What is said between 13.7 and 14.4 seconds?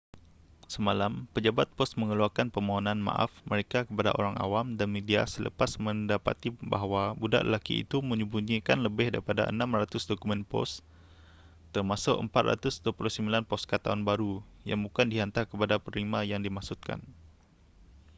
tahun baru